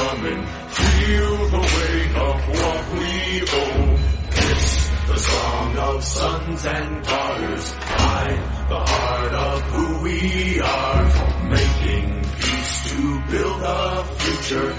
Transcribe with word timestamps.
coming. 0.00 0.42
Feel 0.80 1.36
the 1.54 1.62
weight 1.74 2.12
of 2.28 2.36
what 2.56 2.80
we 2.96 3.08
owe. 3.62 3.98
It's 4.48 4.88
the 5.10 5.18
song 5.18 5.76
of 5.88 6.04
sons 6.04 6.66
and 6.66 7.04
daughters. 7.04 7.66
Hide 7.72 8.42
the 8.72 8.82
heart 8.92 9.34
of 9.48 9.62
who 9.72 9.86
we 10.06 10.60
are. 10.60 11.04
Making 11.58 12.06
peace 12.44 12.74
to 12.90 13.00
build 13.30 13.62
a 13.62 14.04
future. 14.20 14.70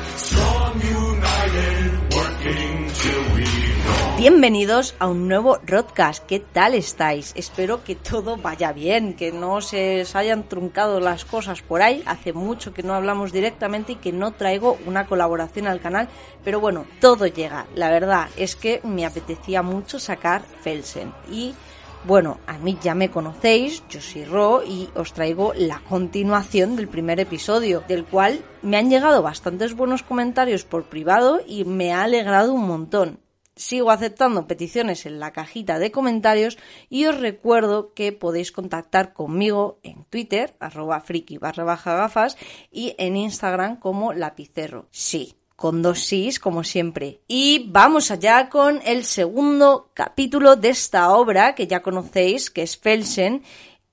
Bienvenidos 4.21 4.93
a 4.99 5.07
un 5.07 5.27
nuevo 5.27 5.57
Rodcast. 5.65 6.23
¿Qué 6.27 6.39
tal 6.39 6.75
estáis? 6.75 7.33
Espero 7.35 7.83
que 7.83 7.95
todo 7.95 8.37
vaya 8.37 8.71
bien, 8.71 9.15
que 9.15 9.31
no 9.31 9.61
se 9.61 10.03
os 10.03 10.15
hayan 10.15 10.43
truncado 10.43 10.99
las 10.99 11.25
cosas 11.25 11.63
por 11.63 11.81
ahí. 11.81 12.03
Hace 12.05 12.31
mucho 12.31 12.71
que 12.71 12.83
no 12.83 12.93
hablamos 12.93 13.31
directamente 13.31 13.93
y 13.93 13.95
que 13.95 14.11
no 14.11 14.29
traigo 14.33 14.77
una 14.85 15.07
colaboración 15.07 15.65
al 15.65 15.81
canal, 15.81 16.07
pero 16.43 16.59
bueno, 16.59 16.85
todo 16.99 17.25
llega. 17.25 17.65
La 17.73 17.89
verdad 17.89 18.27
es 18.37 18.55
que 18.55 18.79
me 18.83 19.07
apetecía 19.07 19.63
mucho 19.63 19.97
sacar 19.97 20.43
Felsen 20.61 21.11
y 21.31 21.55
bueno, 22.03 22.37
a 22.45 22.59
mí 22.59 22.77
ya 22.79 22.93
me 22.93 23.09
conocéis, 23.09 23.81
yo 23.89 24.01
soy 24.01 24.25
Ro 24.25 24.61
y 24.63 24.87
os 24.93 25.13
traigo 25.13 25.53
la 25.55 25.79
continuación 25.79 26.75
del 26.75 26.89
primer 26.89 27.19
episodio, 27.19 27.83
del 27.87 28.05
cual 28.05 28.45
me 28.61 28.77
han 28.77 28.91
llegado 28.91 29.23
bastantes 29.23 29.75
buenos 29.75 30.03
comentarios 30.03 30.63
por 30.63 30.83
privado 30.83 31.41
y 31.47 31.65
me 31.65 31.91
ha 31.91 32.03
alegrado 32.03 32.53
un 32.53 32.67
montón. 32.67 33.17
Sigo 33.61 33.91
aceptando 33.91 34.47
peticiones 34.47 35.05
en 35.05 35.19
la 35.19 35.33
cajita 35.33 35.77
de 35.77 35.91
comentarios 35.91 36.57
y 36.89 37.05
os 37.05 37.19
recuerdo 37.19 37.93
que 37.93 38.11
podéis 38.11 38.51
contactar 38.51 39.13
conmigo 39.13 39.77
en 39.83 40.03
Twitter, 40.05 40.55
arroba 40.59 40.99
friki 40.99 41.37
barra 41.37 41.63
baja 41.63 41.95
gafas, 41.95 42.37
y 42.71 42.95
en 42.97 43.15
Instagram 43.15 43.75
como 43.75 44.13
lapicero. 44.13 44.87
Sí, 44.89 45.35
con 45.55 45.83
dos 45.83 45.99
sís, 45.99 46.39
como 46.39 46.63
siempre. 46.63 47.21
Y 47.27 47.67
vamos 47.69 48.09
allá 48.09 48.49
con 48.49 48.81
el 48.83 49.05
segundo 49.05 49.91
capítulo 49.93 50.55
de 50.55 50.69
esta 50.69 51.13
obra 51.13 51.53
que 51.53 51.67
ya 51.67 51.83
conocéis, 51.83 52.49
que 52.49 52.63
es 52.63 52.77
Felsen, 52.77 53.43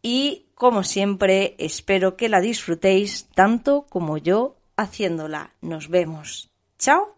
y 0.00 0.46
como 0.54 0.82
siempre 0.82 1.56
espero 1.58 2.16
que 2.16 2.30
la 2.30 2.40
disfrutéis 2.40 3.28
tanto 3.34 3.84
como 3.90 4.16
yo 4.16 4.56
haciéndola. 4.78 5.52
Nos 5.60 5.90
vemos. 5.90 6.48
Chao. 6.78 7.17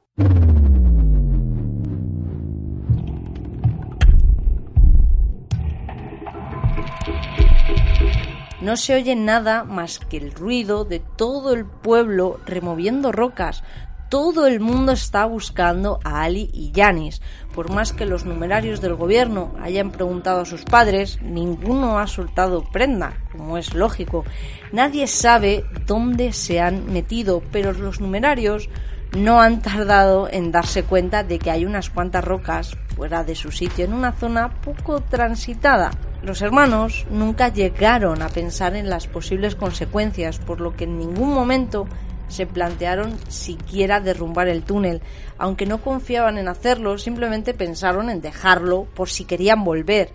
No 8.60 8.76
se 8.76 8.94
oye 8.94 9.16
nada 9.16 9.64
más 9.64 9.98
que 9.98 10.18
el 10.18 10.32
ruido 10.32 10.84
de 10.84 11.00
todo 11.00 11.54
el 11.54 11.64
pueblo 11.64 12.40
removiendo 12.44 13.10
rocas, 13.10 13.62
todo 14.10 14.48
el 14.48 14.58
mundo 14.58 14.90
está 14.90 15.24
buscando 15.24 16.00
a 16.04 16.22
Ali 16.22 16.50
y 16.52 16.72
Yanis. 16.72 17.22
Por 17.54 17.70
más 17.70 17.92
que 17.92 18.04
los 18.04 18.24
numerarios 18.24 18.80
del 18.80 18.96
gobierno 18.96 19.54
hayan 19.62 19.92
preguntado 19.92 20.40
a 20.40 20.46
sus 20.46 20.64
padres, 20.64 21.22
ninguno 21.22 21.98
ha 22.00 22.08
soltado 22.08 22.64
prenda, 22.64 23.14
como 23.30 23.56
es 23.56 23.72
lógico. 23.72 24.24
Nadie 24.72 25.06
sabe 25.06 25.64
dónde 25.86 26.32
se 26.32 26.60
han 26.60 26.92
metido, 26.92 27.40
pero 27.52 27.72
los 27.72 28.00
numerarios 28.00 28.68
no 29.16 29.40
han 29.40 29.62
tardado 29.62 30.28
en 30.30 30.50
darse 30.50 30.82
cuenta 30.82 31.22
de 31.22 31.38
que 31.38 31.52
hay 31.52 31.64
unas 31.64 31.88
cuantas 31.88 32.24
rocas 32.24 32.76
fuera 32.96 33.22
de 33.22 33.36
su 33.36 33.52
sitio 33.52 33.84
en 33.84 33.94
una 33.94 34.12
zona 34.12 34.60
poco 34.60 35.00
transitada. 35.00 35.92
Los 36.22 36.42
hermanos 36.42 37.06
nunca 37.10 37.48
llegaron 37.48 38.20
a 38.20 38.28
pensar 38.28 38.76
en 38.76 38.90
las 38.90 39.06
posibles 39.06 39.54
consecuencias, 39.54 40.38
por 40.38 40.60
lo 40.60 40.76
que 40.76 40.84
en 40.84 40.98
ningún 40.98 41.32
momento 41.32 41.86
se 42.28 42.46
plantearon 42.46 43.18
siquiera 43.28 44.00
derrumbar 44.00 44.48
el 44.48 44.62
túnel. 44.62 45.00
Aunque 45.38 45.64
no 45.64 45.82
confiaban 45.82 46.36
en 46.36 46.48
hacerlo, 46.48 46.98
simplemente 46.98 47.54
pensaron 47.54 48.10
en 48.10 48.20
dejarlo 48.20 48.84
por 48.94 49.08
si 49.08 49.24
querían 49.24 49.64
volver. 49.64 50.10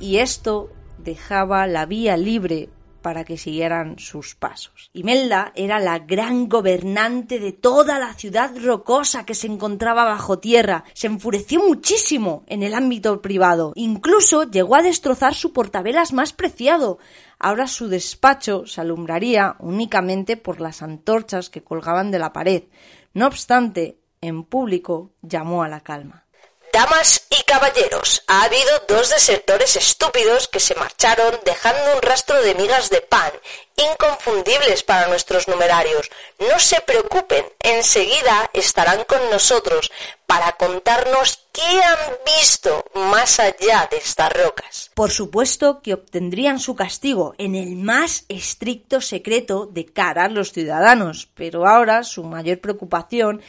Y 0.00 0.16
esto 0.16 0.70
dejaba 0.98 1.66
la 1.66 1.84
vía 1.84 2.16
libre 2.16 2.70
para 3.04 3.24
que 3.24 3.36
siguieran 3.36 3.98
sus 3.98 4.34
pasos. 4.34 4.88
Imelda 4.94 5.52
era 5.54 5.78
la 5.78 5.98
gran 5.98 6.48
gobernante 6.48 7.38
de 7.38 7.52
toda 7.52 7.98
la 7.98 8.14
ciudad 8.14 8.50
rocosa 8.56 9.26
que 9.26 9.34
se 9.34 9.46
encontraba 9.46 10.04
bajo 10.04 10.38
tierra. 10.38 10.84
Se 10.94 11.08
enfureció 11.08 11.62
muchísimo 11.62 12.44
en 12.46 12.62
el 12.62 12.72
ámbito 12.72 13.20
privado. 13.20 13.74
Incluso 13.74 14.44
llegó 14.44 14.76
a 14.76 14.82
destrozar 14.82 15.34
su 15.34 15.52
portavelas 15.52 16.14
más 16.14 16.32
preciado. 16.32 16.96
Ahora 17.38 17.66
su 17.66 17.88
despacho 17.88 18.64
se 18.64 18.80
alumbraría 18.80 19.56
únicamente 19.58 20.38
por 20.38 20.62
las 20.62 20.80
antorchas 20.80 21.50
que 21.50 21.62
colgaban 21.62 22.10
de 22.10 22.20
la 22.20 22.32
pared. 22.32 22.62
No 23.12 23.26
obstante, 23.26 23.98
en 24.22 24.44
público 24.44 25.12
llamó 25.20 25.62
a 25.62 25.68
la 25.68 25.80
calma. 25.80 26.23
Damas 26.74 27.28
y 27.30 27.40
caballeros, 27.44 28.24
ha 28.26 28.42
habido 28.42 28.82
dos 28.88 29.08
desertores 29.08 29.76
estúpidos 29.76 30.48
que 30.48 30.58
se 30.58 30.74
marcharon 30.74 31.38
dejando 31.44 31.94
un 31.94 32.02
rastro 32.02 32.42
de 32.42 32.56
migas 32.56 32.90
de 32.90 33.00
pan, 33.00 33.30
inconfundibles 33.76 34.82
para 34.82 35.06
nuestros 35.06 35.46
numerarios. 35.46 36.10
No 36.40 36.58
se 36.58 36.80
preocupen, 36.80 37.44
enseguida 37.60 38.50
estarán 38.52 39.04
con 39.04 39.20
nosotros 39.30 39.92
para 40.26 40.50
contarnos 40.56 41.46
qué 41.52 41.62
han 41.62 42.16
visto 42.40 42.84
más 42.94 43.38
allá 43.38 43.86
de 43.88 43.98
estas 43.98 44.32
rocas. 44.32 44.90
Por 44.94 45.12
supuesto 45.12 45.80
que 45.80 45.94
obtendrían 45.94 46.58
su 46.58 46.74
castigo 46.74 47.36
en 47.38 47.54
el 47.54 47.76
más 47.76 48.24
estricto 48.28 49.00
secreto 49.00 49.66
de 49.66 49.86
cara 49.86 50.24
a 50.24 50.28
los 50.28 50.50
ciudadanos, 50.50 51.28
pero 51.34 51.68
ahora 51.68 52.02
su 52.02 52.24
mayor 52.24 52.60
preocupación 52.60 53.42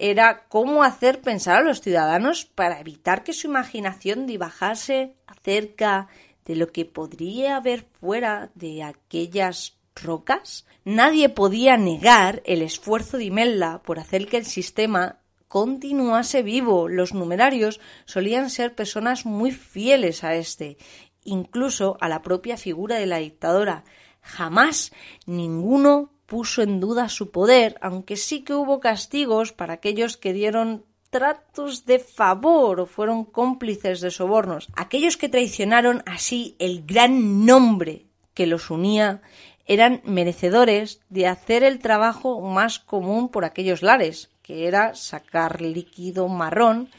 era 0.00 0.46
cómo 0.48 0.82
hacer 0.82 1.20
pensar 1.20 1.56
a 1.56 1.62
los 1.62 1.82
ciudadanos 1.82 2.46
para 2.46 2.80
evitar 2.80 3.22
que 3.22 3.34
su 3.34 3.46
imaginación 3.46 4.26
divagase 4.26 5.14
acerca 5.26 6.08
de 6.46 6.56
lo 6.56 6.72
que 6.72 6.86
podría 6.86 7.56
haber 7.56 7.86
fuera 8.00 8.50
de 8.54 8.82
aquellas 8.82 9.76
rocas. 9.94 10.66
Nadie 10.84 11.28
podía 11.28 11.76
negar 11.76 12.42
el 12.46 12.62
esfuerzo 12.62 13.18
de 13.18 13.24
Imelda 13.24 13.82
por 13.82 13.98
hacer 13.98 14.26
que 14.26 14.38
el 14.38 14.46
sistema 14.46 15.18
continuase 15.48 16.42
vivo. 16.42 16.88
Los 16.88 17.12
numerarios 17.12 17.78
solían 18.06 18.48
ser 18.48 18.74
personas 18.74 19.26
muy 19.26 19.50
fieles 19.50 20.24
a 20.24 20.34
este, 20.34 20.78
incluso 21.24 21.98
a 22.00 22.08
la 22.08 22.22
propia 22.22 22.56
figura 22.56 22.96
de 22.96 23.06
la 23.06 23.18
dictadora. 23.18 23.84
Jamás 24.22 24.92
ninguno 25.26 26.10
puso 26.30 26.62
en 26.62 26.78
duda 26.78 27.08
su 27.08 27.32
poder, 27.32 27.76
aunque 27.82 28.16
sí 28.16 28.44
que 28.44 28.54
hubo 28.54 28.78
castigos 28.78 29.52
para 29.52 29.74
aquellos 29.74 30.16
que 30.16 30.32
dieron 30.32 30.84
tratos 31.10 31.86
de 31.86 31.98
favor 31.98 32.78
o 32.78 32.86
fueron 32.86 33.24
cómplices 33.24 34.00
de 34.00 34.12
sobornos, 34.12 34.68
aquellos 34.76 35.16
que 35.16 35.28
traicionaron 35.28 36.04
así 36.06 36.54
el 36.60 36.86
gran 36.86 37.44
nombre 37.44 38.06
que 38.32 38.46
los 38.46 38.70
unía 38.70 39.22
eran 39.66 40.02
merecedores 40.04 41.00
de 41.08 41.26
hacer 41.26 41.64
el 41.64 41.80
trabajo 41.80 42.40
más 42.40 42.78
común 42.78 43.28
por 43.28 43.44
aquellos 43.44 43.82
lares, 43.82 44.30
que 44.40 44.68
era 44.68 44.94
sacar 44.94 45.60
líquido 45.60 46.28
marrón 46.28 46.90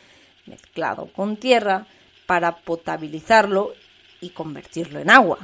mezclado 0.46 1.08
con 1.14 1.38
tierra 1.38 1.88
para 2.28 2.58
potabilizarlo 2.58 3.72
y 4.20 4.32
convertirlo 4.32 5.00
en 5.00 5.10
agua. 5.10 5.40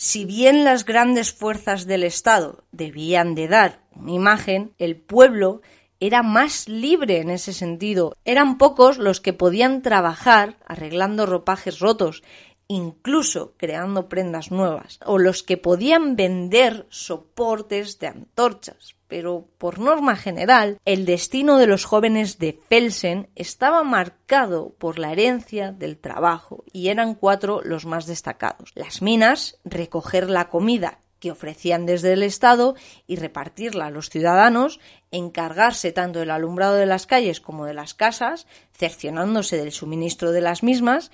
Si 0.00 0.24
bien 0.24 0.62
las 0.62 0.84
grandes 0.84 1.32
fuerzas 1.32 1.84
del 1.84 2.04
Estado 2.04 2.62
debían 2.70 3.34
de 3.34 3.48
dar 3.48 3.80
una 3.96 4.12
imagen, 4.12 4.72
el 4.78 4.94
pueblo 4.94 5.60
era 5.98 6.22
más 6.22 6.68
libre 6.68 7.18
en 7.18 7.30
ese 7.30 7.52
sentido. 7.52 8.14
Eran 8.24 8.58
pocos 8.58 8.98
los 8.98 9.20
que 9.20 9.32
podían 9.32 9.82
trabajar 9.82 10.56
arreglando 10.66 11.26
ropajes 11.26 11.80
rotos, 11.80 12.22
incluso 12.68 13.54
creando 13.56 14.08
prendas 14.08 14.50
nuevas, 14.50 15.00
o 15.04 15.18
los 15.18 15.42
que 15.42 15.56
podían 15.56 16.16
vender 16.16 16.86
soportes 16.90 17.98
de 17.98 18.08
antorchas. 18.08 18.94
Pero 19.08 19.48
por 19.56 19.78
norma 19.78 20.16
general, 20.16 20.78
el 20.84 21.06
destino 21.06 21.56
de 21.56 21.66
los 21.66 21.86
jóvenes 21.86 22.38
de 22.38 22.60
Felsen 22.68 23.30
estaba 23.36 23.82
marcado 23.82 24.74
por 24.78 24.98
la 24.98 25.12
herencia 25.12 25.72
del 25.72 25.96
trabajo, 25.96 26.62
y 26.70 26.88
eran 26.88 27.14
cuatro 27.14 27.62
los 27.64 27.86
más 27.86 28.06
destacados. 28.06 28.70
Las 28.74 29.00
minas, 29.00 29.58
recoger 29.64 30.28
la 30.28 30.50
comida 30.50 31.00
que 31.20 31.32
ofrecían 31.32 31.86
desde 31.86 32.12
el 32.12 32.22
Estado 32.22 32.76
y 33.06 33.16
repartirla 33.16 33.86
a 33.86 33.90
los 33.90 34.08
ciudadanos, 34.08 34.78
encargarse 35.10 35.90
tanto 35.90 36.20
del 36.20 36.30
alumbrado 36.30 36.76
de 36.76 36.86
las 36.86 37.06
calles 37.06 37.40
como 37.40 37.64
de 37.64 37.74
las 37.74 37.94
casas, 37.94 38.46
cercionándose 38.72 39.56
del 39.56 39.72
suministro 39.72 40.30
de 40.30 40.42
las 40.42 40.62
mismas 40.62 41.10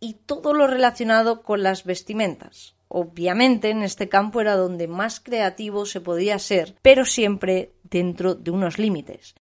y 0.00 0.14
todo 0.14 0.52
lo 0.52 0.66
relacionado 0.66 1.42
con 1.42 1.62
las 1.62 1.84
vestimentas. 1.84 2.76
Obviamente 2.88 3.70
en 3.70 3.82
este 3.82 4.08
campo 4.08 4.40
era 4.40 4.56
donde 4.56 4.86
más 4.86 5.20
creativo 5.20 5.86
se 5.86 6.00
podía 6.00 6.38
ser, 6.38 6.76
pero 6.82 7.04
siempre 7.04 7.72
dentro 7.82 8.34
de 8.34 8.50
unos 8.50 8.78
límites. 8.78 9.34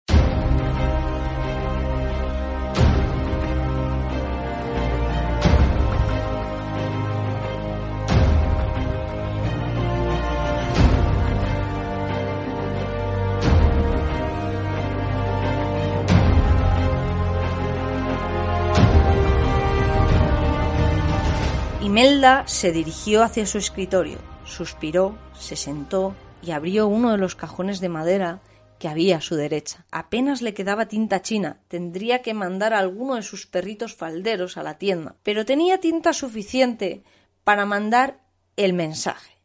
Imelda 21.93 22.49
se 22.49 22.73
dirigió 22.73 23.23
hacia 23.23 23.45
su 23.45 23.59
escritorio, 23.59 24.17
suspiró, 24.47 25.19
se 25.39 25.57
sentó 25.57 26.15
y 26.41 26.53
abrió 26.53 26.87
uno 26.87 27.13
de 27.13 27.19
los 27.19 27.35
cajones 27.35 27.81
de 27.81 27.91
madera 27.91 28.41
que 28.79 28.89
había 28.89 29.19
a 29.19 29.21
su 29.21 29.35
derecha. 29.35 29.85
Apenas 29.91 30.41
le 30.41 30.55
quedaba 30.55 30.89
tinta 30.89 31.21
china, 31.21 31.61
tendría 31.69 32.23
que 32.23 32.33
mandar 32.33 32.73
a 32.73 32.79
alguno 32.79 33.17
de 33.17 33.23
sus 33.23 33.47
perritos 33.47 33.95
falderos 33.95 34.57
a 34.57 34.63
la 34.63 34.79
tienda, 34.79 35.17
pero 35.23 35.45
tenía 35.45 35.81
tinta 35.81 36.15
suficiente 36.15 37.03
para 37.45 37.67
mandar 37.67 38.23
el 38.57 38.73
mensaje. 38.73 39.37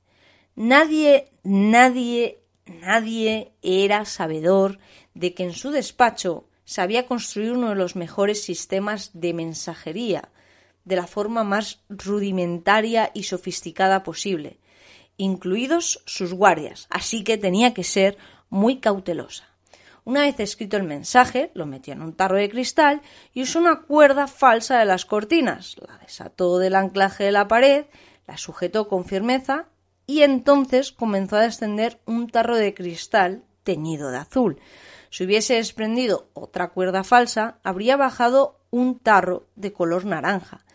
Nadie, 0.55 1.33
nadie, 1.43 2.39
nadie 2.65 3.51
era 3.61 4.05
sabedor 4.05 4.79
de 5.15 5.33
que 5.33 5.43
en 5.43 5.51
su 5.51 5.71
despacho 5.71 6.47
sabía 6.63 7.07
construir 7.07 7.51
uno 7.51 7.67
de 7.67 7.75
los 7.75 7.97
mejores 7.97 8.41
sistemas 8.41 9.11
de 9.13 9.33
mensajería 9.33 10.29
de 10.87 10.95
la 10.95 11.05
forma 11.05 11.43
más 11.43 11.81
rudimentaria 11.89 13.11
y 13.13 13.23
sofisticada 13.23 14.03
posible, 14.03 14.57
incluidos 15.17 16.01
sus 16.05 16.33
guardias, 16.33 16.87
así 16.89 17.25
que 17.25 17.37
tenía 17.37 17.73
que 17.73 17.83
ser 17.83 18.17
muy 18.49 18.79
cautelosa. 18.79 19.43
Una 20.05 20.21
vez 20.21 20.39
escrito 20.39 20.77
el 20.77 20.83
mensaje, 20.83 21.51
lo 21.53 21.65
metió 21.65 21.91
en 21.91 22.01
un 22.01 22.13
tarro 22.13 22.37
de 22.37 22.49
cristal 22.49 23.01
y 23.33 23.41
usó 23.41 23.59
una 23.59 23.81
cuerda 23.81 24.27
falsa 24.27 24.79
de 24.79 24.85
las 24.85 25.05
cortinas, 25.05 25.75
la 25.85 25.97
desató 25.97 26.57
del 26.57 26.75
anclaje 26.75 27.25
de 27.25 27.33
la 27.33 27.49
pared, 27.49 27.87
la 28.25 28.37
sujetó 28.37 28.87
con 28.87 29.03
firmeza 29.03 29.65
y 30.05 30.21
entonces 30.21 30.93
comenzó 30.93 31.35
a 31.35 31.41
descender 31.41 31.99
un 32.05 32.29
tarro 32.29 32.55
de 32.55 32.73
cristal 32.73 33.43
teñido 33.63 34.09
de 34.09 34.19
azul. 34.19 34.61
Si 35.09 35.25
hubiese 35.25 35.55
desprendido 35.55 36.29
otra 36.33 36.69
cuerda 36.69 37.03
falsa, 37.03 37.59
habría 37.63 37.97
bajado 37.97 38.56
un 38.71 38.99
tarro 38.99 39.47
de 39.55 39.73
color 39.73 40.05
naranja. 40.05 40.65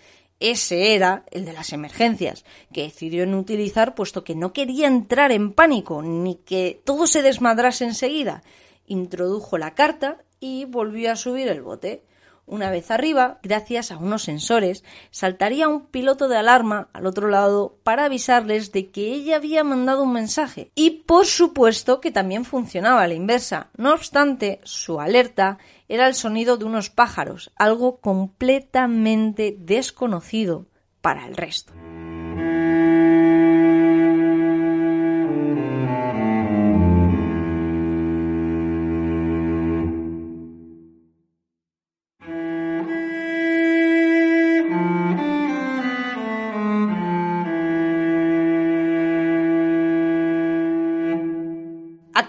Ese 0.41 0.95
era 0.95 1.25
el 1.31 1.45
de 1.45 1.53
las 1.53 1.73
emergencias, 1.73 2.45
que 2.73 2.83
decidió 2.83 3.27
no 3.27 3.39
utilizar 3.39 3.95
puesto 3.95 4.25
que 4.25 4.35
no 4.35 4.53
quería 4.53 4.89
entrar 4.89 5.31
en 5.31 5.53
pánico 5.53 6.03
ni 6.03 6.35
que 6.35 6.81
todo 6.85 7.07
se 7.07 7.23
desmadrase 7.23 7.85
enseguida. 7.85 8.43
Introdujo 8.87 9.57
la 9.57 9.75
carta 9.75 10.19
y 10.41 10.65
volvió 10.65 11.13
a 11.13 11.17
subir 11.17 11.47
el 11.47 11.63
bote. 11.63 12.03
Una 12.47 12.71
vez 12.71 12.91
arriba, 12.91 13.39
gracias 13.43 13.93
a 13.93 13.99
unos 13.99 14.25
sensores, 14.25 14.85
saltaría 15.11 15.69
un 15.69 15.87
piloto 15.87 16.29
de 16.29 16.37
alarma 16.37 16.89
al 16.93 17.07
otro 17.07 17.29
lado 17.29 17.79
para 17.85 18.05
avisarles 18.05 18.73
de 18.73 18.91
que 18.91 19.13
ella 19.13 19.37
había 19.37 19.65
mandado 19.65 20.03
un 20.03 20.13
mensaje. 20.13 20.71
Y 20.75 21.03
por 21.07 21.27
supuesto 21.27 22.01
que 22.01 22.11
también 22.11 22.45
funcionaba 22.45 23.03
a 23.03 23.09
la 23.09 23.15
inversa. 23.15 23.71
No 23.77 23.93
obstante, 23.93 24.61
su 24.65 25.01
alerta 25.01 25.59
era 25.89 26.09
el 26.09 26.15
sonido 26.15 26.57
de 26.57 26.65
unos 26.65 26.91
pájaros, 26.91 27.53
algo 27.57 27.99
completamente 27.99 29.57
desconocido 29.59 30.67
para 31.01 31.27
el 31.27 31.37
resto. 31.37 31.73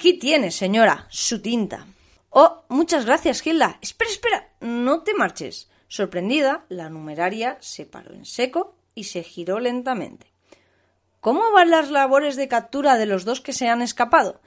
Aquí 0.04 0.20
tiene, 0.20 0.52
señora, 0.52 1.08
su 1.10 1.42
tinta. 1.42 1.88
Oh, 2.30 2.66
muchas 2.68 3.06
gracias, 3.06 3.40
Gilda. 3.40 3.78
Espera, 3.80 4.12
espera, 4.12 4.50
no 4.60 5.02
te 5.02 5.14
marches. 5.14 5.70
Sorprendida, 5.88 6.66
la 6.68 6.90
numeraria 6.90 7.58
se 7.62 7.86
paró 7.86 8.14
en 8.14 8.26
seco 8.26 8.76
y 8.96 9.06
se 9.06 9.24
giró 9.24 9.62
lentamente. 9.62 10.28
¿Cómo 11.22 11.54
van 11.54 11.72
las 11.72 11.90
labores 11.90 12.36
de 12.36 12.50
captura 12.50 12.98
de 12.98 13.06
los 13.06 13.24
dos 13.24 13.40
que 13.40 13.54
se 13.54 13.70
han 13.70 13.82
escapado? 13.82 14.42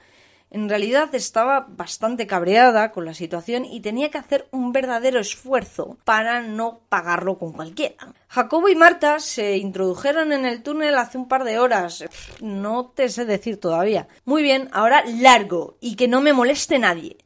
En 0.49 0.69
realidad 0.69 1.13
estaba 1.13 1.67
bastante 1.69 2.25
cabreada 2.25 2.91
con 2.91 3.03
la 3.05 3.13
situación 3.13 3.65
y 3.65 3.81
tenía 3.81 4.09
que 4.09 4.17
hacer 4.17 4.47
un 4.51 4.71
verdadero 4.71 5.19
esfuerzo 5.19 5.97
para 6.05 6.41
no 6.41 6.79
pagarlo 6.87 7.37
con 7.37 7.51
cualquiera. 7.51 8.13
Jacobo 8.29 8.69
y 8.69 8.75
Marta 8.75 9.19
se 9.19 9.57
introdujeron 9.57 10.31
en 10.31 10.45
el 10.45 10.63
túnel 10.63 10.95
hace 10.95 11.17
un 11.17 11.27
par 11.27 11.43
de 11.43 11.59
horas. 11.59 12.05
No 12.41 12.87
te 12.87 13.09
sé 13.09 13.25
decir 13.25 13.59
todavía. 13.59 14.07
Muy 14.23 14.41
bien, 14.41 14.69
ahora 14.71 15.03
largo 15.05 15.77
y 15.81 15.95
que 15.95 16.07
no 16.07 16.21
me 16.21 16.33
moleste 16.33 16.79
nadie. 16.79 17.17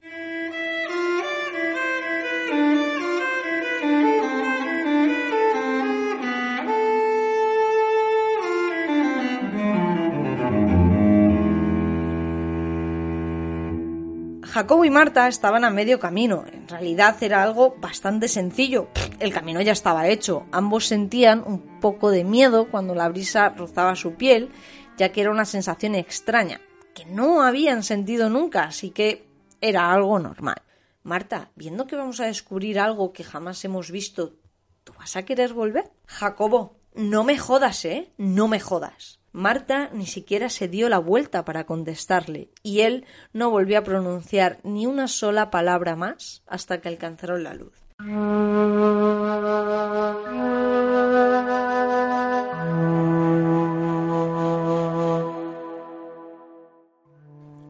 Jacobo 14.62 14.86
y 14.86 14.92
Marta 14.92 15.28
estaban 15.28 15.66
a 15.66 15.72
medio 15.72 16.00
camino. 16.00 16.46
En 16.54 16.68
realidad 16.68 17.16
era 17.24 17.42
algo 17.42 17.76
bastante 17.80 18.28
sencillo. 18.28 18.90
El 19.20 19.34
camino 19.34 19.60
ya 19.60 19.72
estaba 19.72 20.08
hecho. 20.08 20.46
Ambos 20.52 20.86
sentían 20.86 21.44
un 21.44 21.80
poco 21.80 22.12
de 22.12 22.24
miedo 22.24 22.70
cuando 22.70 22.94
la 22.94 23.10
brisa 23.10 23.50
rozaba 23.50 23.96
su 23.96 24.14
piel, 24.14 24.52
ya 25.00 25.12
que 25.12 25.22
era 25.22 25.32
una 25.32 25.46
sensación 25.46 25.96
extraña, 25.96 26.62
que 26.94 27.06
no 27.06 27.42
habían 27.42 27.82
sentido 27.82 28.30
nunca, 28.30 28.66
así 28.66 28.92
que 28.92 29.26
era 29.62 29.92
algo 29.92 30.20
normal. 30.20 30.62
Marta, 31.02 31.50
viendo 31.56 31.88
que 31.88 31.96
vamos 31.96 32.20
a 32.20 32.28
descubrir 32.28 32.80
algo 32.80 33.14
que 33.14 33.24
jamás 33.24 33.66
hemos 33.66 33.90
visto, 33.90 34.36
¿tú 34.84 34.94
vas 34.94 35.16
a 35.16 35.26
querer 35.26 35.56
volver? 35.56 35.90
Jacobo, 36.06 36.78
no 36.94 37.24
me 37.24 37.40
jodas, 37.40 37.84
¿eh? 37.86 38.14
No 38.20 38.48
me 38.48 38.60
jodas. 38.60 39.21
Marta 39.34 39.90
ni 39.94 40.06
siquiera 40.06 40.50
se 40.50 40.68
dio 40.68 40.90
la 40.90 41.00
vuelta 41.00 41.46
para 41.46 41.66
contestarle, 41.66 42.50
y 42.64 42.82
él 42.82 43.06
no 43.34 43.50
volvió 43.50 43.80
a 43.80 43.84
pronunciar 43.84 44.60
ni 44.64 44.86
una 44.86 45.08
sola 45.08 45.50
palabra 45.50 45.96
más 45.96 46.44
hasta 46.48 46.82
que 46.82 46.90
alcanzaron 46.90 47.44
la 47.44 47.54
luz. 47.54 47.74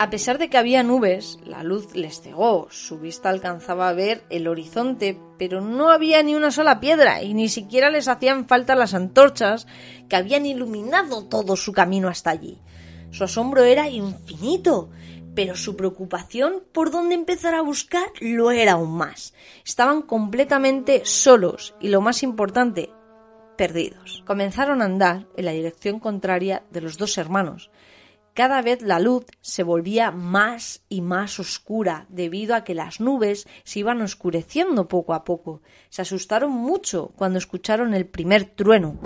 A 0.02 0.10
pesar 0.10 0.40
de 0.40 0.50
que 0.50 0.58
había 0.58 0.82
nubes, 0.82 1.38
la 1.46 1.62
luz 1.62 1.94
les 1.94 2.22
cegó, 2.22 2.66
su 2.72 2.98
vista 2.98 3.30
alcanzaba 3.30 3.88
a 3.88 3.94
ver 3.94 4.24
el 4.32 4.48
horizonte, 4.48 5.16
pero 5.38 5.62
no 5.62 5.92
había 5.92 6.24
ni 6.24 6.34
una 6.34 6.50
sola 6.50 6.80
piedra 6.80 7.22
y 7.22 7.36
ni 7.36 7.50
siquiera 7.50 7.92
les 7.92 8.08
hacían 8.08 8.48
falta 8.48 8.74
las 8.74 8.96
antorchas 8.96 9.68
que 10.10 10.16
habían 10.16 10.48
iluminado 10.48 11.26
todo 11.26 11.56
su 11.56 11.72
camino 11.72 12.08
hasta 12.08 12.32
allí. 12.32 12.60
Su 13.12 13.26
asombro 13.26 13.64
era 13.64 13.90
infinito, 13.90 14.90
pero 15.36 15.56
su 15.56 15.76
preocupación 15.76 16.64
por 16.72 16.90
dónde 16.90 17.14
empezar 17.14 17.54
a 17.54 17.62
buscar 17.62 18.08
lo 18.22 18.50
era 18.50 18.72
aún 18.72 18.98
más. 18.98 19.36
Estaban 19.64 20.02
completamente 20.02 21.04
solos 21.06 21.76
y 21.80 21.90
lo 21.90 22.02
más 22.02 22.24
importante, 22.24 22.90
perdidos. 23.56 24.24
Comenzaron 24.26 24.82
a 24.82 24.86
andar 24.86 25.28
en 25.38 25.46
la 25.46 25.52
dirección 25.52 26.00
contraria 26.00 26.64
de 26.72 26.82
los 26.82 26.98
dos 26.98 27.20
hermanos, 27.20 27.70
cada 28.34 28.62
vez 28.62 28.82
la 28.82 29.00
luz 29.00 29.26
se 29.42 29.64
volvía 29.64 30.12
más 30.12 30.82
y 30.90 31.02
más 31.02 31.40
oscura 31.40 32.06
debido 32.10 32.56
a 32.56 32.64
que 32.64 32.76
las 32.76 33.00
nubes 33.00 33.48
se 33.64 33.80
iban 33.80 34.02
oscureciendo 34.02 34.88
poco 34.88 35.14
a 35.14 35.24
poco. 35.24 35.62
Se 35.90 36.02
asustaron 36.02 36.52
mucho 36.52 37.12
cuando 37.16 37.38
escucharon 37.38 37.94
el 37.94 38.06
primer 38.06 38.46
trueno. 38.46 38.98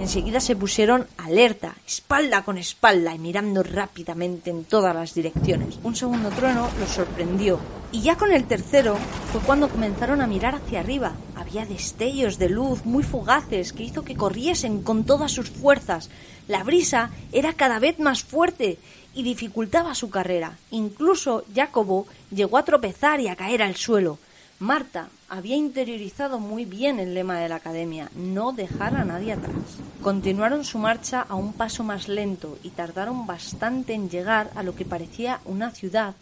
Enseguida 0.00 0.40
se 0.40 0.56
pusieron 0.56 1.06
alerta, 1.18 1.74
espalda 1.86 2.42
con 2.42 2.56
espalda 2.56 3.14
y 3.14 3.18
mirando 3.18 3.62
rápidamente 3.62 4.48
en 4.48 4.64
todas 4.64 4.94
las 4.94 5.12
direcciones. 5.12 5.78
Un 5.82 5.94
segundo 5.94 6.30
trueno 6.30 6.70
los 6.78 6.88
sorprendió 6.88 7.60
y 7.92 8.00
ya 8.00 8.16
con 8.16 8.32
el 8.32 8.44
tercero 8.46 8.96
fue 9.30 9.42
cuando 9.42 9.68
comenzaron 9.68 10.22
a 10.22 10.26
mirar 10.26 10.54
hacia 10.54 10.80
arriba. 10.80 11.12
Había 11.50 11.66
destellos 11.66 12.38
de 12.38 12.48
luz 12.48 12.86
muy 12.86 13.02
fugaces 13.02 13.72
que 13.72 13.82
hizo 13.82 14.04
que 14.04 14.14
corriesen 14.14 14.84
con 14.84 15.02
todas 15.02 15.32
sus 15.32 15.50
fuerzas. 15.50 16.08
La 16.46 16.62
brisa 16.62 17.10
era 17.32 17.54
cada 17.54 17.80
vez 17.80 17.98
más 17.98 18.22
fuerte 18.22 18.78
y 19.14 19.24
dificultaba 19.24 19.96
su 19.96 20.10
carrera. 20.10 20.56
Incluso 20.70 21.42
Jacobo 21.52 22.06
llegó 22.30 22.56
a 22.56 22.64
tropezar 22.64 23.18
y 23.18 23.26
a 23.26 23.34
caer 23.34 23.62
al 23.62 23.74
suelo. 23.74 24.20
Marta 24.60 25.08
había 25.28 25.56
interiorizado 25.56 26.38
muy 26.38 26.66
bien 26.66 27.00
el 27.00 27.14
lema 27.14 27.40
de 27.40 27.48
la 27.48 27.56
academia, 27.56 28.12
no 28.14 28.52
dejar 28.52 28.94
a 28.94 29.04
nadie 29.04 29.32
atrás. 29.32 29.56
Continuaron 30.02 30.64
su 30.64 30.78
marcha 30.78 31.26
a 31.28 31.34
un 31.34 31.52
paso 31.52 31.82
más 31.82 32.06
lento 32.06 32.58
y 32.62 32.68
tardaron 32.68 33.26
bastante 33.26 33.92
en 33.94 34.08
llegar 34.08 34.52
a 34.54 34.62
lo 34.62 34.76
que 34.76 34.84
parecía 34.84 35.40
una 35.44 35.72
ciudad 35.72 36.14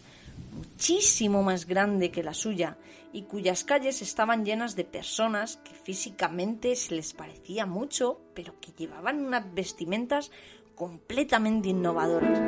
muchísimo 0.57 1.43
más 1.43 1.67
grande 1.67 2.09
que 2.09 2.23
la 2.23 2.33
suya 2.33 2.77
y 3.11 3.23
cuyas 3.23 3.63
calles 3.63 4.01
estaban 4.01 4.45
llenas 4.45 4.75
de 4.75 4.85
personas 4.85 5.57
que 5.57 5.73
físicamente 5.73 6.75
se 6.75 6.95
les 6.95 7.13
parecía 7.13 7.65
mucho, 7.65 8.21
pero 8.33 8.59
que 8.59 8.71
llevaban 8.71 9.25
unas 9.25 9.53
vestimentas 9.53 10.31
completamente 10.75 11.69
innovadoras. 11.69 12.39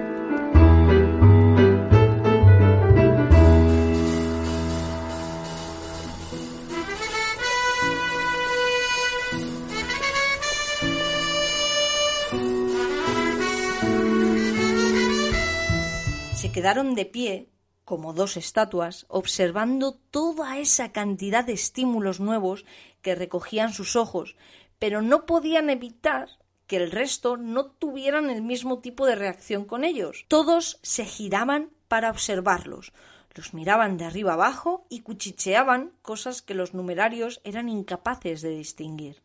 Se 16.35 16.51
quedaron 16.51 16.95
de 16.95 17.05
pie 17.05 17.49
como 17.91 18.13
dos 18.13 18.37
estatuas, 18.37 19.05
observando 19.09 19.99
toda 20.11 20.59
esa 20.59 20.93
cantidad 20.93 21.43
de 21.43 21.51
estímulos 21.51 22.21
nuevos 22.21 22.63
que 23.01 23.15
recogían 23.15 23.73
sus 23.73 23.97
ojos, 23.97 24.37
pero 24.79 25.01
no 25.01 25.25
podían 25.25 25.69
evitar 25.69 26.29
que 26.67 26.77
el 26.77 26.89
resto 26.89 27.35
no 27.35 27.65
tuvieran 27.65 28.29
el 28.29 28.43
mismo 28.43 28.79
tipo 28.79 29.05
de 29.05 29.15
reacción 29.15 29.65
con 29.65 29.83
ellos. 29.83 30.23
Todos 30.29 30.79
se 30.81 31.03
giraban 31.03 31.69
para 31.89 32.11
observarlos, 32.11 32.93
los 33.35 33.53
miraban 33.53 33.97
de 33.97 34.05
arriba 34.05 34.35
abajo 34.35 34.85
y 34.87 35.01
cuchicheaban 35.01 35.91
cosas 36.01 36.41
que 36.41 36.53
los 36.53 36.73
numerarios 36.73 37.41
eran 37.43 37.67
incapaces 37.67 38.41
de 38.41 38.51
distinguir. 38.51 39.21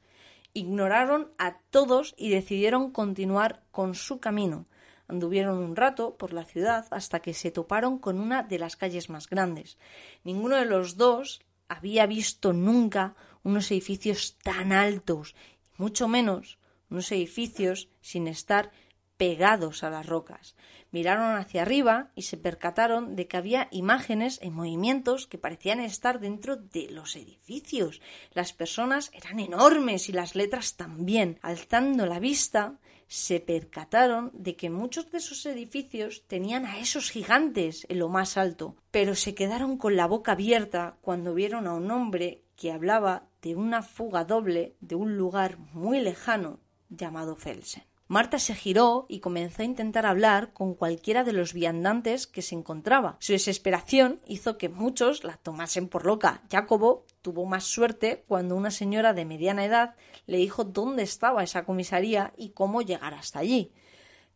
Ignoraron 0.54 1.30
a 1.38 1.58
todos 1.70 2.16
y 2.18 2.30
decidieron 2.30 2.90
continuar 2.90 3.62
con 3.70 3.94
su 3.94 4.18
camino, 4.18 4.66
Anduvieron 5.08 5.58
un 5.58 5.76
rato 5.76 6.16
por 6.16 6.32
la 6.32 6.44
ciudad 6.44 6.86
hasta 6.90 7.20
que 7.20 7.34
se 7.34 7.50
toparon 7.50 7.98
con 7.98 8.18
una 8.18 8.42
de 8.42 8.58
las 8.58 8.76
calles 8.76 9.08
más 9.08 9.28
grandes. 9.28 9.78
Ninguno 10.24 10.56
de 10.56 10.66
los 10.66 10.96
dos 10.96 11.40
había 11.68 12.06
visto 12.06 12.52
nunca 12.52 13.14
unos 13.42 13.70
edificios 13.70 14.36
tan 14.42 14.72
altos, 14.72 15.34
y 15.78 15.82
mucho 15.82 16.08
menos 16.08 16.58
unos 16.90 17.10
edificios 17.12 17.88
sin 18.00 18.28
estar 18.28 18.70
pegados 19.16 19.82
a 19.82 19.90
las 19.90 20.06
rocas. 20.06 20.54
Miraron 20.92 21.36
hacia 21.36 21.62
arriba 21.62 22.10
y 22.14 22.22
se 22.22 22.36
percataron 22.36 23.16
de 23.16 23.26
que 23.26 23.36
había 23.36 23.68
imágenes 23.70 24.38
en 24.42 24.54
movimientos 24.54 25.26
que 25.26 25.38
parecían 25.38 25.80
estar 25.80 26.20
dentro 26.20 26.56
de 26.56 26.88
los 26.90 27.16
edificios. 27.16 28.00
Las 28.32 28.52
personas 28.52 29.10
eran 29.12 29.40
enormes 29.40 30.08
y 30.08 30.12
las 30.12 30.34
letras 30.34 30.76
también. 30.76 31.38
Alzando 31.42 32.06
la 32.06 32.20
vista, 32.20 32.78
se 33.08 33.40
percataron 33.40 34.30
de 34.34 34.56
que 34.56 34.70
muchos 34.70 35.10
de 35.10 35.18
esos 35.18 35.44
edificios 35.46 36.24
tenían 36.26 36.66
a 36.66 36.78
esos 36.78 37.10
gigantes 37.10 37.86
en 37.88 37.98
lo 37.98 38.08
más 38.08 38.36
alto, 38.36 38.76
pero 38.90 39.14
se 39.14 39.34
quedaron 39.34 39.76
con 39.76 39.96
la 39.96 40.06
boca 40.06 40.32
abierta 40.32 40.96
cuando 41.00 41.34
vieron 41.34 41.66
a 41.66 41.74
un 41.74 41.90
hombre 41.90 42.42
que 42.56 42.72
hablaba 42.72 43.28
de 43.42 43.54
una 43.54 43.82
fuga 43.82 44.24
doble 44.24 44.76
de 44.80 44.94
un 44.94 45.16
lugar 45.16 45.58
muy 45.72 46.00
lejano 46.00 46.58
llamado 46.88 47.36
Felsen. 47.36 47.84
Marta 48.08 48.38
se 48.38 48.54
giró 48.54 49.06
y 49.08 49.18
comenzó 49.18 49.62
a 49.62 49.64
intentar 49.64 50.06
hablar 50.06 50.52
con 50.52 50.74
cualquiera 50.74 51.24
de 51.24 51.32
los 51.32 51.52
viandantes 51.52 52.28
que 52.28 52.40
se 52.40 52.54
encontraba. 52.54 53.16
Su 53.18 53.32
desesperación 53.32 54.20
hizo 54.28 54.58
que 54.58 54.68
muchos 54.68 55.24
la 55.24 55.36
tomasen 55.38 55.88
por 55.88 56.06
loca. 56.06 56.42
Jacobo 56.48 57.04
tuvo 57.20 57.46
más 57.46 57.64
suerte 57.64 58.24
cuando 58.28 58.54
una 58.54 58.70
señora 58.70 59.12
de 59.12 59.24
mediana 59.24 59.64
edad 59.64 59.96
le 60.26 60.36
dijo 60.38 60.62
dónde 60.62 61.02
estaba 61.02 61.42
esa 61.42 61.64
comisaría 61.64 62.32
y 62.36 62.50
cómo 62.50 62.80
llegar 62.80 63.12
hasta 63.12 63.40
allí. 63.40 63.72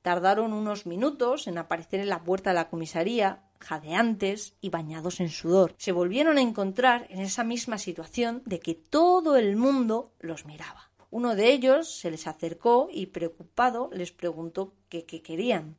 Tardaron 0.02 0.52
unos 0.52 0.86
minutos 0.86 1.46
en 1.46 1.56
aparecer 1.56 2.00
en 2.00 2.08
la 2.08 2.24
puerta 2.24 2.50
de 2.50 2.54
la 2.54 2.70
comisaría, 2.70 3.44
jadeantes 3.60 4.56
y 4.60 4.70
bañados 4.70 5.20
en 5.20 5.28
sudor. 5.28 5.74
Se 5.78 5.92
volvieron 5.92 6.38
a 6.38 6.42
encontrar 6.42 7.06
en 7.10 7.20
esa 7.20 7.44
misma 7.44 7.78
situación 7.78 8.42
de 8.46 8.58
que 8.58 8.74
todo 8.74 9.36
el 9.36 9.54
mundo 9.54 10.12
los 10.18 10.44
miraba. 10.44 10.89
Uno 11.10 11.34
de 11.34 11.52
ellos 11.52 11.92
se 11.92 12.10
les 12.10 12.26
acercó 12.26 12.88
y 12.90 13.06
preocupado 13.06 13.90
les 13.92 14.12
preguntó 14.12 14.74
qué, 14.88 15.04
querían. 15.04 15.76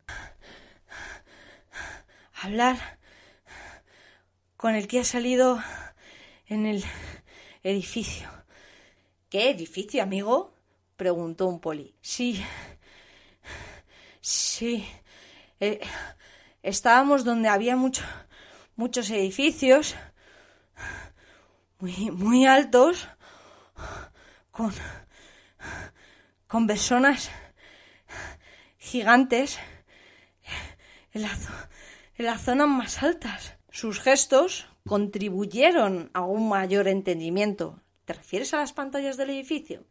Hablar 2.34 3.00
con 4.58 4.76
el 4.76 4.88
que 4.88 5.00
ha 5.00 5.04
salido 5.04 5.60
en 6.48 6.66
el 6.66 6.84
edificio. 7.64 8.30
¿Qué 9.30 9.50
edificio, 9.50 10.04
amigo? 10.04 10.54
preguntó 10.98 11.48
un 11.48 11.60
poli. 11.60 11.96
Sí. 12.02 12.44
Sí. 14.20 14.86
Eh, 15.60 15.80
estábamos 16.62 17.24
donde 17.24 17.50
había 17.50 17.76
mucho, 17.76 18.04
muchos 18.76 19.10
edificios 19.10 19.96
muy, 21.82 22.12
muy 22.12 22.46
altos 22.46 23.08
con 24.52 24.72
con 26.48 26.68
personas 26.68 27.32
gigantes 28.78 29.60
en, 31.14 31.22
las 32.18 32.42
zonas 32.42 32.68
más 32.68 33.04
altas. 33.04 33.58
Sus 33.70 34.00
gestos 34.00 34.68
contribuyeron 34.86 36.12
a 36.14 36.22
un 36.22 36.50
mayor 36.50 36.88
entendimiento. 36.88 37.82
¿Te 38.06 38.14
refieres 38.14 38.54
a 38.54 38.58
las 38.58 38.74
pantallas 38.74 39.18
del 39.18 39.30
edificio? 39.30 39.86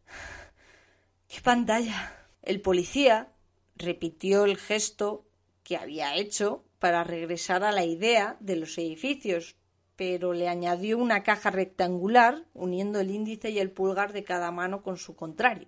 ¿Qué 1.27 1.41
pantalla? 1.41 2.27
El 2.41 2.61
policía 2.61 3.31
repitió 3.75 4.45
el 4.45 4.57
gesto 4.57 5.25
que 5.63 5.77
había 5.77 6.15
hecho 6.15 6.65
para 6.79 7.03
regresar 7.03 7.63
a 7.63 7.71
la 7.71 7.85
idea 7.85 8.37
de 8.39 8.55
los 8.55 8.77
edificios, 8.77 9.55
pero 10.01 10.33
le 10.33 10.47
añadió 10.47 10.97
una 10.97 11.21
caja 11.21 11.51
rectangular 11.51 12.45
uniendo 12.55 12.99
el 12.99 13.11
índice 13.11 13.51
y 13.51 13.59
el 13.59 13.69
pulgar 13.69 14.13
de 14.13 14.23
cada 14.23 14.49
mano 14.49 14.81
con 14.81 14.97
su 14.97 15.15
contrario. 15.15 15.67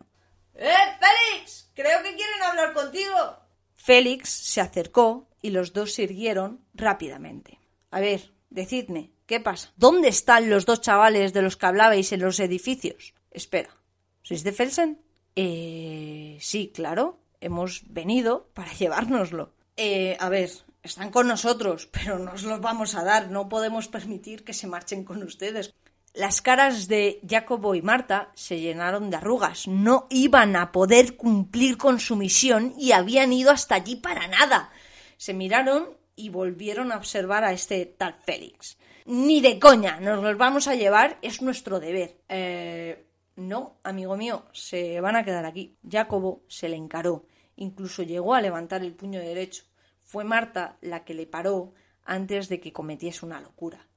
¡Eh, 0.56 0.74
Félix! 1.00 1.70
Creo 1.76 2.02
que 2.02 2.16
quieren 2.16 2.42
hablar 2.42 2.74
contigo. 2.74 3.14
Félix 3.76 4.30
se 4.32 4.60
acercó 4.60 5.30
y 5.40 5.52
los 5.52 5.72
dos 5.72 5.94
sirvieron 5.94 6.66
rápidamente. 6.74 7.60
A 7.92 8.00
ver, 8.00 8.34
decidme, 8.50 9.12
¿qué 9.28 9.40
pasa? 9.40 9.72
¿Dónde 9.76 10.08
están 10.08 10.50
los 10.50 10.66
dos 10.66 10.82
chavales 10.82 11.32
de 11.32 11.44
los 11.44 11.56
que 11.56 11.68
hablabais 11.68 12.12
en 12.12 12.22
los 12.22 12.40
edificios? 12.40 13.14
Espera, 13.30 13.70
¿sois 14.24 14.44
de 14.44 14.52
Felsen? 14.52 15.00
Eh. 15.36 16.40
Sí, 16.42 16.72
claro. 16.74 17.20
Hemos 17.40 17.84
venido 17.86 18.50
para 18.56 18.74
llevárnoslo. 18.80 19.54
Eh, 19.78 20.18
a 20.20 20.30
ver, 20.30 20.50
están 20.84 21.10
con 21.10 21.28
nosotros, 21.28 21.88
pero 21.92 22.20
no 22.20 22.34
os 22.34 22.44
los 22.44 22.62
vamos 22.62 22.96
a 22.96 23.04
dar. 23.04 23.32
No 23.32 23.50
podemos 23.50 23.88
permitir 23.88 24.44
que 24.44 24.54
se 24.54 24.68
marchen 24.68 25.04
con 25.04 25.24
ustedes. 25.24 25.74
Las 26.14 26.44
caras 26.44 26.88
de 26.88 27.20
Jacobo 27.28 27.74
y 27.74 27.82
Marta 27.82 28.30
se 28.36 28.60
llenaron 28.60 29.10
de 29.10 29.18
arrugas. 29.18 29.68
No 29.68 30.06
iban 30.12 30.56
a 30.56 30.72
poder 30.72 31.16
cumplir 31.16 31.78
con 31.78 32.00
su 32.00 32.16
misión 32.16 32.76
y 32.78 32.92
habían 32.92 33.34
ido 33.34 33.50
hasta 33.50 33.74
allí 33.76 33.96
para 33.96 34.28
nada. 34.28 34.70
Se 35.18 35.34
miraron 35.34 35.98
y 36.16 36.30
volvieron 36.30 36.92
a 36.92 36.98
observar 36.98 37.44
a 37.44 37.54
este 37.54 37.88
tal 37.88 38.14
Félix. 38.14 38.78
Ni 39.06 39.42
de 39.42 39.60
coña, 39.60 40.00
nos 40.00 40.24
los 40.24 40.38
vamos 40.38 40.68
a 40.68 40.76
llevar, 40.76 41.18
es 41.24 41.42
nuestro 41.42 41.80
deber. 41.80 42.20
Eh, 42.30 43.06
no, 43.36 43.78
amigo 43.84 44.16
mío, 44.16 44.46
se 44.54 45.02
van 45.02 45.16
a 45.16 45.26
quedar 45.26 45.46
aquí. 45.46 45.76
Jacobo 45.90 46.44
se 46.48 46.70
le 46.70 46.76
encaró, 46.76 47.26
incluso 47.56 48.04
llegó 48.04 48.36
a 48.36 48.42
levantar 48.42 48.84
el 48.84 48.94
puño 48.94 49.20
derecho. 49.20 49.64
Fue 50.14 50.26
Marta 50.26 50.78
la 50.82 51.04
que 51.04 51.16
le 51.16 51.26
paró 51.26 51.74
antes 52.04 52.48
de 52.48 52.60
que 52.60 52.72
cometiese 52.72 53.26
una 53.26 53.42
locura. 53.42 53.88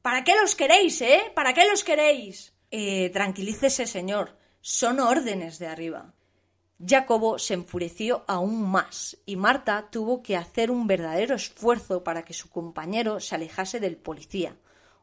¿Para 0.00 0.24
qué 0.24 0.32
los 0.40 0.56
queréis, 0.56 1.02
eh? 1.02 1.30
¿Para 1.34 1.52
qué 1.52 1.68
los 1.68 1.84
queréis? 1.84 2.54
Eh, 2.70 3.10
tranquilícese, 3.10 3.86
señor. 3.86 4.38
Son 4.62 5.00
órdenes 5.00 5.58
de 5.58 5.66
arriba. 5.66 6.14
Jacobo 6.82 7.38
se 7.38 7.52
enfureció 7.52 8.24
aún 8.26 8.62
más 8.62 9.18
y 9.26 9.36
Marta 9.36 9.90
tuvo 9.90 10.22
que 10.22 10.38
hacer 10.38 10.70
un 10.70 10.86
verdadero 10.86 11.34
esfuerzo 11.34 12.02
para 12.02 12.24
que 12.24 12.32
su 12.32 12.48
compañero 12.48 13.20
se 13.20 13.34
alejase 13.34 13.78
del 13.78 13.98
policía. 13.98 14.56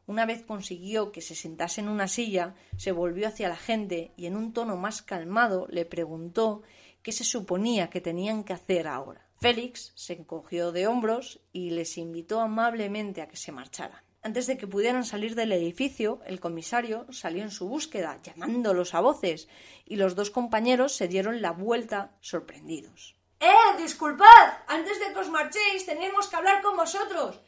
Una 0.06 0.26
vez 0.26 0.42
consiguió 0.42 1.12
que 1.12 1.22
se 1.22 1.36
sentase 1.36 1.82
en 1.82 1.88
una 1.88 2.08
silla, 2.08 2.56
se 2.76 2.90
volvió 2.90 3.28
hacia 3.28 3.48
la 3.48 3.56
gente 3.56 4.10
y 4.16 4.26
en 4.26 4.34
un 4.34 4.52
tono 4.52 4.76
más 4.76 5.02
calmado 5.02 5.68
le 5.70 5.84
preguntó 5.84 6.62
qué 7.00 7.12
se 7.12 7.22
suponía 7.22 7.90
que 7.90 8.00
tenían 8.00 8.42
que 8.42 8.54
hacer 8.54 8.88
ahora. 8.88 9.23
Félix 9.44 9.92
se 9.94 10.14
encogió 10.14 10.72
de 10.72 10.86
hombros 10.86 11.38
y 11.52 11.68
les 11.68 11.98
invitó 11.98 12.40
amablemente 12.40 13.20
a 13.20 13.28
que 13.28 13.36
se 13.36 13.52
marcharan. 13.52 14.02
Antes 14.22 14.46
de 14.46 14.56
que 14.56 14.66
pudieran 14.66 15.04
salir 15.04 15.34
del 15.34 15.52
edificio, 15.52 16.20
el 16.24 16.40
comisario 16.40 17.04
salió 17.12 17.42
en 17.42 17.50
su 17.50 17.68
búsqueda, 17.68 18.18
llamándolos 18.22 18.94
a 18.94 19.00
voces, 19.00 19.50
y 19.84 19.96
los 19.96 20.14
dos 20.14 20.30
compañeros 20.30 20.96
se 20.96 21.08
dieron 21.08 21.42
la 21.42 21.50
vuelta 21.50 22.16
sorprendidos. 22.22 23.16
¡Eh! 23.38 23.76
¡Disculpad! 23.76 24.62
Antes 24.66 24.98
de 24.98 25.12
que 25.12 25.20
os 25.20 25.28
marchéis, 25.28 25.84
tenemos 25.84 26.26
que 26.28 26.36
hablar 26.36 26.62
con 26.62 26.74
vosotros. 26.74 27.42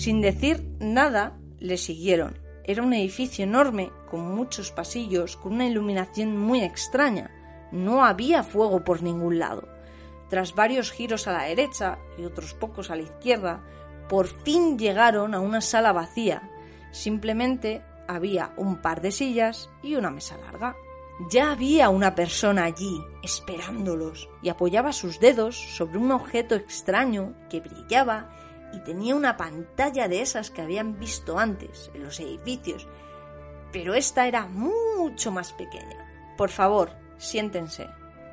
Sin 0.00 0.22
decir 0.22 0.66
nada, 0.80 1.36
le 1.58 1.76
siguieron. 1.76 2.38
Era 2.64 2.82
un 2.82 2.94
edificio 2.94 3.44
enorme, 3.44 3.90
con 4.10 4.34
muchos 4.34 4.70
pasillos, 4.70 5.36
con 5.36 5.52
una 5.52 5.66
iluminación 5.66 6.38
muy 6.38 6.62
extraña. 6.62 7.30
No 7.70 8.02
había 8.02 8.42
fuego 8.42 8.82
por 8.82 9.02
ningún 9.02 9.38
lado. 9.38 9.68
Tras 10.30 10.54
varios 10.54 10.90
giros 10.90 11.26
a 11.26 11.32
la 11.32 11.42
derecha 11.42 11.98
y 12.16 12.24
otros 12.24 12.54
pocos 12.54 12.90
a 12.90 12.96
la 12.96 13.02
izquierda, 13.02 13.62
por 14.08 14.26
fin 14.26 14.78
llegaron 14.78 15.34
a 15.34 15.40
una 15.40 15.60
sala 15.60 15.92
vacía. 15.92 16.48
Simplemente 16.92 17.82
había 18.08 18.54
un 18.56 18.80
par 18.80 19.02
de 19.02 19.10
sillas 19.10 19.68
y 19.82 19.96
una 19.96 20.10
mesa 20.10 20.38
larga. 20.38 20.76
Ya 21.30 21.52
había 21.52 21.90
una 21.90 22.14
persona 22.14 22.64
allí, 22.64 23.04
esperándolos, 23.22 24.30
y 24.40 24.48
apoyaba 24.48 24.94
sus 24.94 25.20
dedos 25.20 25.56
sobre 25.56 25.98
un 25.98 26.10
objeto 26.10 26.54
extraño 26.54 27.34
que 27.50 27.60
brillaba 27.60 28.30
y 28.72 28.80
tenía 28.80 29.14
una 29.14 29.36
pantalla 29.36 30.08
de 30.08 30.22
esas 30.22 30.50
que 30.50 30.62
habían 30.62 30.98
visto 30.98 31.38
antes 31.38 31.90
en 31.94 32.04
los 32.04 32.20
edificios, 32.20 32.86
pero 33.72 33.94
esta 33.94 34.26
era 34.26 34.46
mucho 34.46 35.30
más 35.30 35.52
pequeña. 35.52 36.34
Por 36.36 36.50
favor, 36.50 36.96
siéntense. 37.18 37.86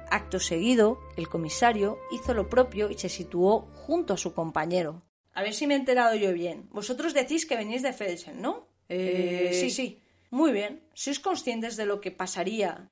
Acto 0.10 0.40
seguido, 0.40 1.00
el 1.18 1.28
comisario 1.28 2.00
hizo 2.12 2.34
lo 2.34 2.50
propio 2.50 2.90
y 2.90 2.98
se 2.98 3.10
situó 3.10 3.68
junto 3.74 4.14
a 4.14 4.18
su 4.18 4.34
compañero. 4.34 5.04
A 5.34 5.44
ver 5.44 5.54
si 5.54 5.68
me 5.68 5.76
he 5.76 5.78
enterado 5.78 6.16
yo 6.16 6.34
bien. 6.34 6.70
Vosotros 6.72 7.14
decís 7.14 7.46
que 7.46 7.58
venís 7.58 7.84
de 7.84 7.94
Felsen, 7.94 8.42
¿no? 8.42 8.70
Eh, 8.90 9.52
sí, 9.54 9.70
sí. 9.70 10.02
Muy 10.30 10.52
bien. 10.52 10.82
¿Sois 10.94 11.20
conscientes 11.20 11.78
de 11.78 11.86
lo 11.86 12.02
que 12.02 12.12
pasaría 12.12 12.90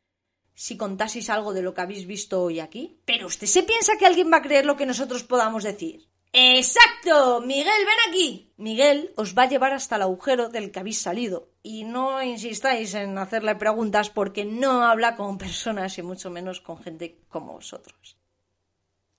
si 0.54 0.78
contaseis 0.78 1.30
algo 1.30 1.54
de 1.54 1.62
lo 1.62 1.74
que 1.74 1.82
habéis 1.82 2.06
visto 2.06 2.44
hoy 2.44 2.60
aquí? 2.60 3.00
Pero 3.06 3.28
usted 3.28 3.48
se 3.48 3.64
piensa 3.64 3.98
que 3.98 4.06
alguien 4.06 4.32
va 4.32 4.38
a 4.38 4.42
creer 4.42 4.66
lo 4.66 4.76
que 4.76 4.86
nosotros 4.86 5.24
podamos 5.24 5.64
decir. 5.64 6.08
¡Exacto! 6.38 7.39
Miguel, 7.39 7.86
ven 7.86 8.10
aquí. 8.10 8.52
Miguel 8.58 9.13
os 9.15 9.38
va 9.38 9.43
a 9.43 9.48
llevar 9.48 9.71
hasta 9.71 9.95
el 9.95 10.02
agujero 10.02 10.50
del 10.50 10.69
que 10.69 10.80
habéis 10.82 11.02
salido. 11.02 11.48
Y 11.63 11.86
no 11.86 12.21
insistáis 12.21 12.93
en 12.93 13.17
hacerle 13.17 13.56
preguntas 13.56 14.10
porque 14.10 14.43
no 14.43 14.84
habla 14.84 15.15
con 15.15 15.38
personas 15.38 15.98
y 15.98 16.02
mucho 16.02 16.30
menos 16.30 16.60
con 16.60 16.78
gente 16.78 17.21
como 17.30 17.54
vosotros. 17.54 18.17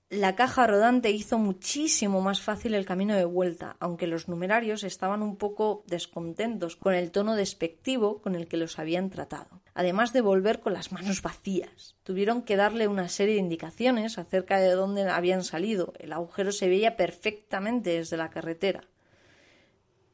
La 0.09 0.37
caja 0.37 0.65
rodante 0.65 1.11
hizo 1.11 1.37
muchísimo 1.37 2.21
más 2.21 2.41
fácil 2.41 2.75
el 2.75 2.85
camino 2.85 3.13
de 3.13 3.25
vuelta, 3.25 3.75
aunque 3.81 4.07
los 4.07 4.29
numerarios 4.29 4.85
estaban 4.85 5.21
un 5.21 5.35
poco 5.35 5.83
descontentos 5.85 6.77
con 6.77 6.93
el 6.93 7.11
tono 7.11 7.35
despectivo 7.35 8.21
con 8.21 8.33
el 8.33 8.47
que 8.47 8.55
los 8.55 8.79
habían 8.79 9.09
tratado, 9.09 9.61
además 9.73 10.13
de 10.13 10.21
volver 10.21 10.61
con 10.61 10.71
las 10.71 10.93
manos 10.93 11.21
vacías. 11.21 11.97
Tuvieron 12.03 12.43
que 12.43 12.55
darle 12.55 12.87
una 12.87 13.09
serie 13.09 13.33
de 13.33 13.41
indicaciones 13.41 14.17
acerca 14.17 14.59
de 14.59 14.71
dónde 14.71 15.09
habían 15.09 15.43
salido. 15.43 15.91
El 15.99 16.13
agujero 16.13 16.53
se 16.53 16.69
veía 16.69 16.95
perfectamente 16.95 17.89
desde 17.89 18.15
la 18.15 18.29
carretera. 18.29 18.85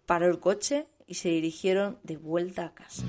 Paró 0.08 0.26
el 0.26 0.40
coche 0.40 0.88
y 1.06 1.14
se 1.14 1.30
dirigieron 1.30 2.00
de 2.02 2.18
vuelta 2.18 2.66
a 2.66 2.74
casa. 2.74 3.04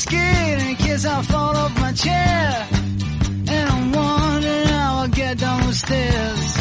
scared 0.00 0.62
in 0.62 0.76
case 0.76 1.04
I 1.04 1.22
fall 1.22 1.54
off 1.56 1.74
my 1.78 1.92
chair. 1.92 2.68
And 3.54 3.64
I'm 3.72 3.92
wondering 3.92 4.66
how 4.68 5.00
I'll 5.00 5.08
get 5.08 5.38
down 5.38 5.66
the 5.66 5.74
stairs. 5.74 6.52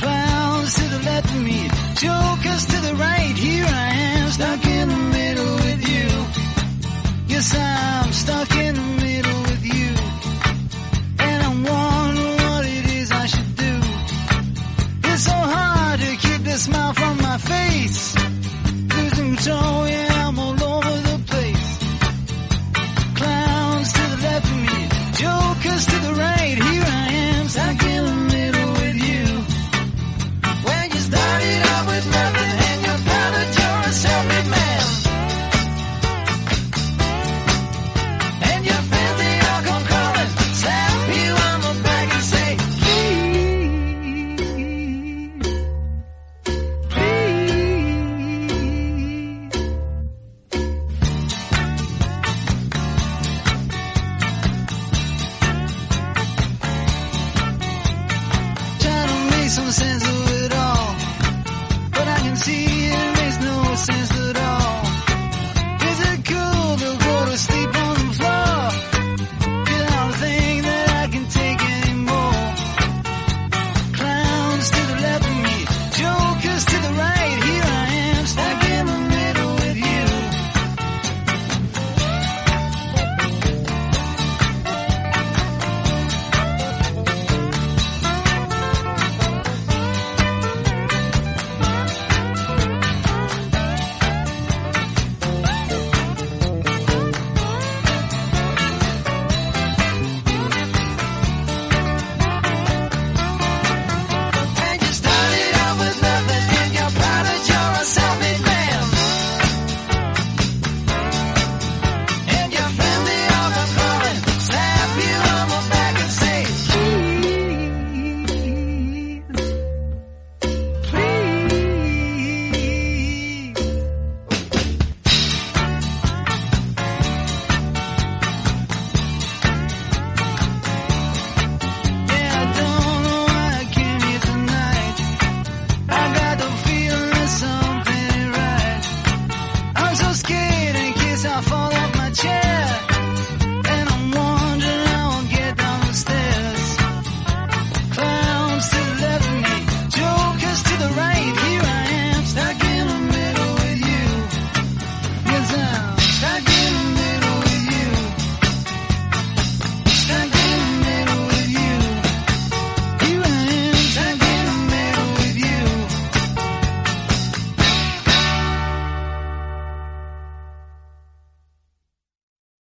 Clowns 0.00 0.74
to 0.74 0.84
the 0.94 1.02
left 1.08 1.28
of 1.36 1.42
me, 1.48 1.60
jokers 2.04 2.64
to 2.72 2.78
the 2.86 2.94
right. 2.98 3.36
Here 3.46 3.64
I 3.64 3.88
am, 4.10 4.30
stuck 4.30 4.66
in 4.66 4.88
the 4.88 5.02
middle 5.18 5.54
with 5.66 5.82
you. 5.94 6.08
Yes, 7.32 7.54
I'm 7.54 8.12
stuck 8.12 8.50
in 8.56 8.74
the 8.74 8.80
middle. 8.80 9.05